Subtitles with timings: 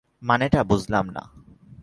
[0.21, 1.23] মানেটা বুঝলাম না।